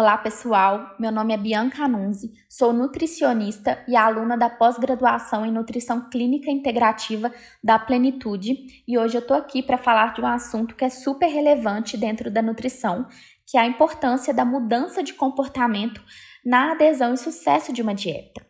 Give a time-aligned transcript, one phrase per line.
[0.00, 0.94] Olá, pessoal.
[0.96, 7.34] Meu nome é Bianca Anunzi, sou nutricionista e aluna da pós-graduação em Nutrição Clínica Integrativa
[7.64, 11.26] da Plenitude, e hoje eu tô aqui para falar de um assunto que é super
[11.26, 13.08] relevante dentro da nutrição,
[13.44, 16.00] que é a importância da mudança de comportamento
[16.46, 18.46] na adesão e sucesso de uma dieta.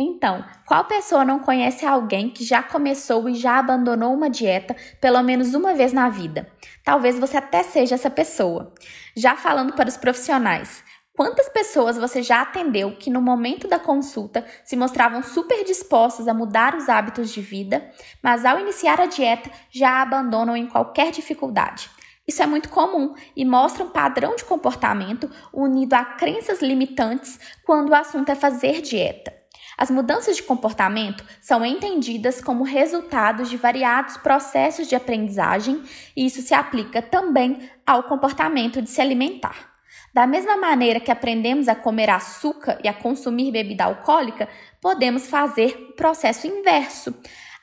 [0.00, 5.20] Então, qual pessoa não conhece alguém que já começou e já abandonou uma dieta pelo
[5.24, 6.48] menos uma vez na vida?
[6.84, 8.72] Talvez você até seja essa pessoa.
[9.16, 10.84] Já falando para os profissionais,
[11.18, 16.32] quantas pessoas você já atendeu que no momento da consulta se mostravam super dispostas a
[16.32, 17.90] mudar os hábitos de vida,
[18.22, 21.90] mas ao iniciar a dieta já abandonam em qualquer dificuldade?
[22.24, 27.88] Isso é muito comum e mostra um padrão de comportamento unido a crenças limitantes quando
[27.88, 29.34] o assunto é fazer dieta.
[29.76, 35.82] As mudanças de comportamento são entendidas como resultados de variados processos de aprendizagem
[36.16, 39.67] e isso se aplica também ao comportamento de se alimentar.
[40.12, 44.48] Da mesma maneira que aprendemos a comer açúcar e a consumir bebida alcoólica,
[44.80, 47.14] podemos fazer o processo inverso.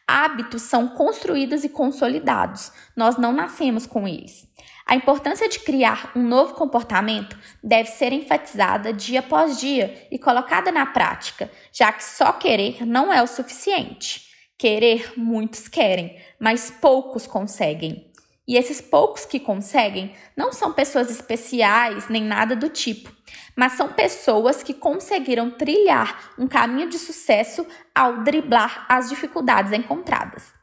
[0.08, 4.48] Hábitos são construídos e consolidados, nós não nascemos com eles.
[4.86, 10.72] A importância de criar um novo comportamento deve ser enfatizada dia após dia e colocada
[10.72, 14.26] na prática, já que só querer não é o suficiente.
[14.60, 18.12] Querer, muitos querem, mas poucos conseguem.
[18.48, 23.12] E esses poucos que conseguem não são pessoas especiais nem nada do tipo,
[23.56, 30.54] mas são pessoas que conseguiram trilhar um caminho de sucesso ao driblar as dificuldades encontradas.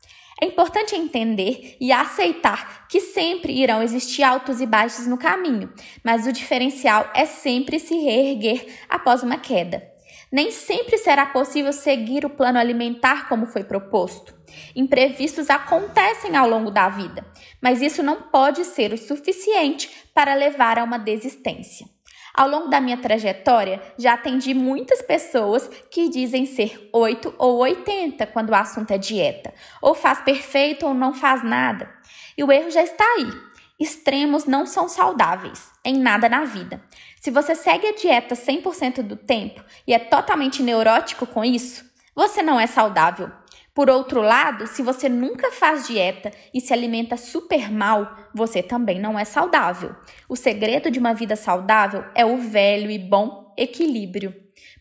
[0.40, 5.72] É importante entender e aceitar que sempre irão existir altos e baixos no caminho,
[6.04, 9.82] mas o diferencial é sempre se reerguer após uma queda.
[10.32, 14.34] Nem sempre será possível seguir o plano alimentar como foi proposto.
[14.74, 17.26] Imprevistos acontecem ao longo da vida,
[17.60, 21.86] mas isso não pode ser o suficiente para levar a uma desistência.
[22.34, 28.26] Ao longo da minha trajetória, já atendi muitas pessoas que dizem ser 8 ou 80
[28.28, 29.52] quando o assunto é dieta,
[29.82, 31.90] ou faz perfeito ou não faz nada.
[32.36, 33.52] E o erro já está aí.
[33.78, 36.82] Extremos não são saudáveis em nada na vida.
[37.20, 42.42] Se você segue a dieta 100% do tempo e é totalmente neurótico com isso, você
[42.42, 43.30] não é saudável.
[43.74, 49.00] Por outro lado, se você nunca faz dieta e se alimenta super mal, você também
[49.00, 49.96] não é saudável.
[50.28, 54.34] O segredo de uma vida saudável é o velho e bom equilíbrio.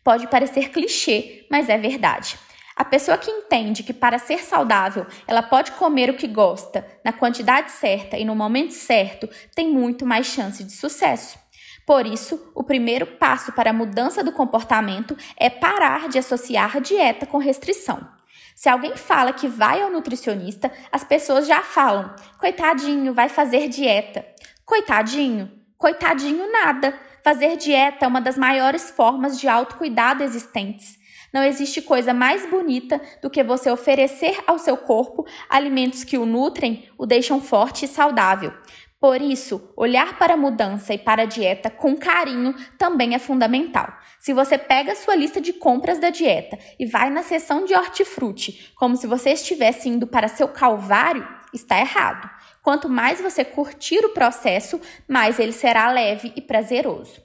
[0.03, 2.37] Pode parecer clichê, mas é verdade.
[2.75, 7.13] A pessoa que entende que para ser saudável ela pode comer o que gosta, na
[7.13, 11.39] quantidade certa e no momento certo, tem muito mais chance de sucesso.
[11.85, 17.25] Por isso, o primeiro passo para a mudança do comportamento é parar de associar dieta
[17.25, 18.20] com restrição.
[18.61, 24.23] Se alguém fala que vai ao nutricionista, as pessoas já falam: coitadinho, vai fazer dieta.
[24.63, 25.51] Coitadinho?
[25.79, 26.93] Coitadinho nada.
[27.23, 30.99] Fazer dieta é uma das maiores formas de autocuidado existentes.
[31.33, 36.25] Não existe coisa mais bonita do que você oferecer ao seu corpo alimentos que o
[36.27, 38.53] nutrem, o deixam forte e saudável.
[39.01, 43.91] Por isso, olhar para a mudança e para a dieta com carinho também é fundamental.
[44.19, 48.71] Se você pega sua lista de compras da dieta e vai na seção de hortifruti
[48.75, 52.29] como se você estivesse indo para seu calvário, está errado.
[52.61, 57.19] Quanto mais você curtir o processo, mais ele será leve e prazeroso.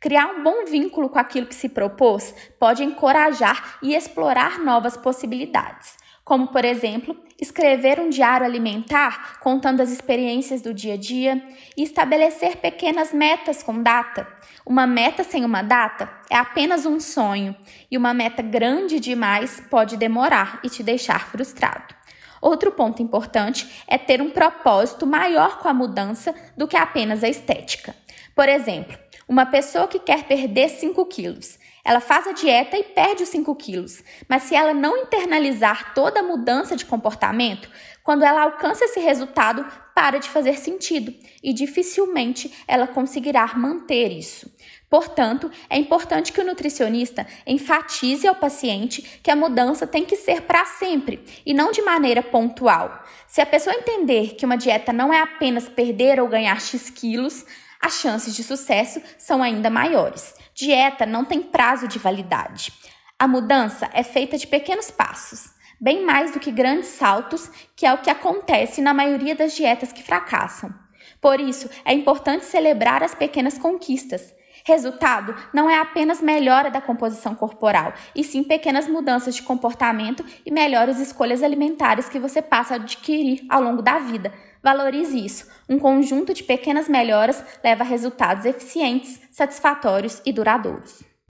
[0.00, 5.96] Criar um bom vínculo com aquilo que se propôs pode encorajar e explorar novas possibilidades
[6.30, 11.42] como, por exemplo, escrever um diário alimentar contando as experiências do dia a dia
[11.76, 14.28] e estabelecer pequenas metas com data.
[14.64, 17.56] Uma meta sem uma data é apenas um sonho,
[17.90, 21.92] e uma meta grande demais pode demorar e te deixar frustrado.
[22.40, 27.28] Outro ponto importante é ter um propósito maior com a mudança do que apenas a
[27.28, 27.92] estética.
[28.36, 28.96] Por exemplo,
[29.30, 33.54] uma pessoa que quer perder 5 quilos ela faz a dieta e perde os 5
[33.56, 37.70] quilos, mas se ela não internalizar toda a mudança de comportamento,
[38.02, 44.50] quando ela alcança esse resultado, para de fazer sentido e dificilmente ela conseguirá manter isso.
[44.88, 50.42] Portanto, é importante que o nutricionista enfatize ao paciente que a mudança tem que ser
[50.42, 53.04] para sempre e não de maneira pontual.
[53.26, 57.44] Se a pessoa entender que uma dieta não é apenas perder ou ganhar X quilos,
[57.80, 60.34] as chances de sucesso são ainda maiores.
[60.54, 62.72] Dieta não tem prazo de validade.
[63.18, 65.50] A mudança é feita de pequenos passos,
[65.80, 69.92] bem mais do que grandes saltos, que é o que acontece na maioria das dietas
[69.92, 70.74] que fracassam.
[71.20, 74.34] Por isso, é importante celebrar as pequenas conquistas.
[74.64, 80.50] Resultado não é apenas melhora da composição corporal, e sim pequenas mudanças de comportamento e
[80.50, 84.32] melhores escolhas alimentares que você passa a adquirir ao longo da vida.
[84.62, 85.48] Valorize isso.
[85.68, 91.09] Um conjunto de pequenas melhoras leva a resultados eficientes, satisfatórios e duradouros.